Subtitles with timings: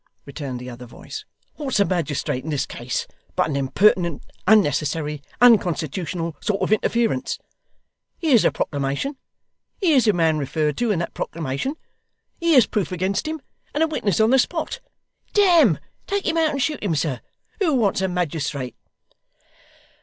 [0.25, 1.25] returned the other voice.
[1.57, 3.05] 'What's a magistrate in this case,
[3.35, 7.37] but an impertinent, unnecessary, unconstitutional sort of interference?
[8.17, 9.17] Here's a proclamation.
[9.79, 11.75] Here's a man referred to in that proclamation.
[12.39, 13.41] Here's proof against him,
[13.75, 14.79] and a witness on the spot.
[15.33, 15.77] Damme!
[16.07, 17.21] Take him out and shoot him, sir.
[17.59, 18.75] Who wants a magistrate?